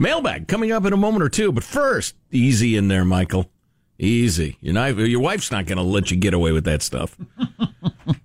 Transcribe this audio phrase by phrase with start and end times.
[0.00, 3.50] Mailbag coming up in a moment or two, but first, easy in there, Michael.
[3.98, 4.56] Easy.
[4.60, 7.16] You're not, your wife's not going to let you get away with that stuff.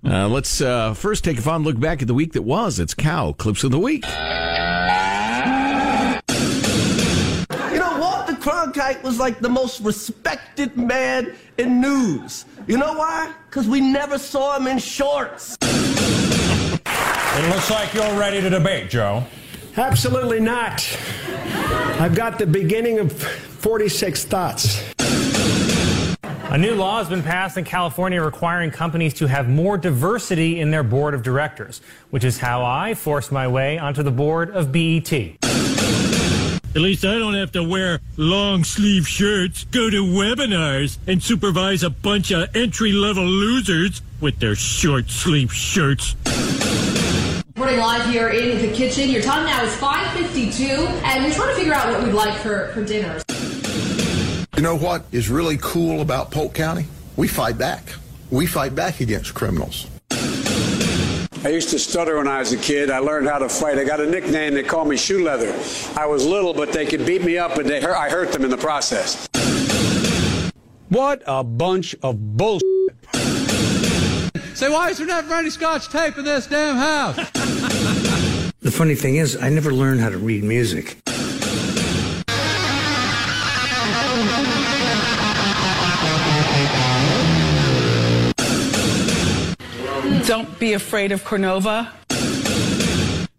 [0.05, 2.79] uh, let's uh, first take a fond look back at the week that was.
[2.79, 4.05] It's Cow Clips of the Week.
[4.05, 4.11] You
[7.79, 12.45] know, Walter Cronkite was like the most respected man in news.
[12.67, 13.33] You know why?
[13.49, 15.57] Because we never saw him in shorts.
[17.35, 19.23] It looks like you're ready to debate, Joe.
[19.75, 20.85] Absolutely not.
[21.99, 24.83] I've got the beginning of 46 thoughts.
[26.53, 30.69] A new law has been passed in California requiring companies to have more diversity in
[30.69, 31.81] their board of directors,
[32.11, 35.11] which is how I forced my way onto the board of BET.
[36.75, 41.81] At least I don't have to wear long sleeve shirts, go to webinars, and supervise
[41.81, 46.15] a bunch of entry level losers with their short sleeve shirts.
[47.73, 49.09] Reporting live here in the kitchen.
[49.09, 52.67] Your time now is 5.52, and we're trying to figure out what we'd like for,
[52.67, 53.19] for dinner.
[54.55, 56.85] You know what is really cool about Polk County?
[57.15, 57.93] We fight back.
[58.29, 59.87] We fight back against criminals.
[60.11, 62.91] I used to stutter when I was a kid.
[62.91, 63.79] I learned how to fight.
[63.79, 64.53] I got a nickname.
[64.53, 65.51] They called me Shoe Leather.
[65.99, 68.43] I was little, but they could beat me up, and they hurt, I hurt them
[68.43, 69.27] in the process.
[70.89, 72.69] What a bunch of bullshit.
[74.53, 77.62] Say, why is there never any scotch tape in this damn house?
[78.73, 80.97] The funny thing is, I never learned how to read music.
[90.25, 91.91] Don't be afraid of Cornova.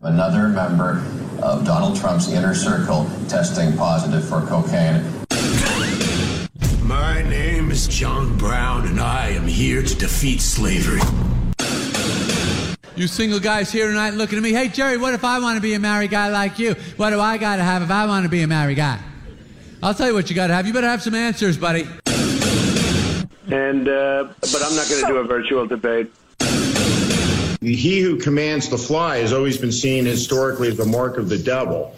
[0.03, 1.03] Another member
[1.43, 5.03] of Donald Trump's inner circle testing positive for cocaine.
[6.87, 11.01] My name is John Brown, and I am here to defeat slavery.
[12.97, 15.61] You single guys here tonight looking at me, hey, Jerry, what if I want to
[15.61, 16.75] be a married guy like you?
[16.97, 19.01] What do I got to have if I want to be a married guy?
[19.83, 20.64] I'll tell you what you got to have.
[20.64, 21.89] You better have some answers, buddy.
[23.48, 26.13] And, uh, but I'm not going to do a virtual debate.
[27.61, 31.39] He who commands the fly has always been seen historically as the mark of the
[31.39, 31.96] devil.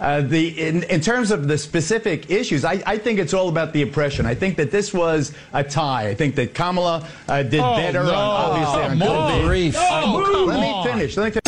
[0.00, 3.72] Uh, the in, in, terms of the specific issues, I, I, think it's all about
[3.72, 4.26] the oppression.
[4.26, 6.08] I think that this was a tie.
[6.08, 8.14] I think that Kamala uh, did oh, better, no.
[8.14, 9.46] on, obviously, oh, on COVID.
[9.46, 9.74] Grief.
[9.76, 11.16] Oh, oh, let me finish.
[11.16, 11.47] Let me finish.